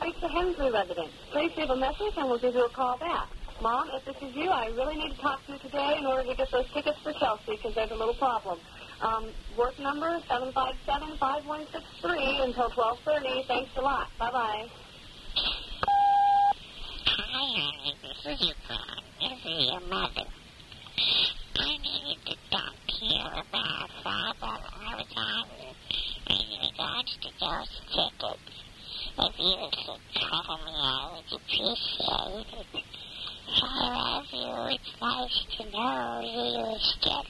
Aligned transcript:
the 0.00 0.28
Hensley 0.28 0.70
residence. 0.72 1.12
Please 1.32 1.52
leave 1.56 1.70
a 1.70 1.76
message 1.76 2.14
and 2.16 2.28
we'll 2.28 2.38
give 2.38 2.54
you 2.54 2.64
a 2.64 2.70
call 2.76 2.96
back. 2.98 3.28
Mom, 3.62 3.88
if 3.96 4.04
this 4.04 4.16
is 4.20 4.36
you, 4.36 4.50
I 4.50 4.66
really 4.76 4.96
need 4.96 5.16
to 5.16 5.22
talk 5.22 5.40
to 5.46 5.52
you 5.52 5.58
today 5.58 5.96
in 5.96 6.04
order 6.04 6.28
to 6.28 6.34
get 6.36 6.50
those 6.52 6.68
tickets 6.74 6.98
for 7.00 7.12
Chelsea 7.16 7.56
because 7.56 7.72
there's 7.74 7.90
a 7.90 7.96
little 7.96 8.14
problem. 8.20 8.60
Um, 9.00 9.32
work 9.56 9.72
number 9.80 10.20
757-5163 10.28 12.44
until 12.44 12.68
1230. 12.76 13.48
Thanks 13.48 13.72
a 13.76 13.80
lot. 13.80 14.12
Bye-bye. 14.20 14.68
Hi. 17.16 17.48
This 18.04 18.20
is 18.36 18.44
your 18.44 18.60
mom. 18.68 19.00
This 19.16 19.40
is 19.40 19.72
your 19.72 19.80
mother. 19.88 20.28
I 21.56 21.72
needed 21.80 22.20
to 22.28 22.36
talk 22.52 22.76
to 22.76 23.00
you 23.00 23.24
about 23.24 23.88
was 24.96 25.08
having 25.16 25.76
in 26.28 26.60
regards 26.60 27.12
to 27.22 27.28
those 27.40 27.72
tickets. 27.92 28.65
If 29.18 29.32
you 29.38 29.56
could 29.72 30.02
call 30.12 30.58
me, 30.60 30.72
I 30.76 31.08
would 31.10 31.24
appreciate 31.32 32.52
it. 32.52 32.84
I 33.48 33.88
love 33.96 34.28
you. 34.30 34.76
It's 34.76 34.92
nice 35.00 35.38
to 35.56 35.62
know 35.72 36.20
you 36.20 36.60
are 36.60 36.76
still. 36.76 37.24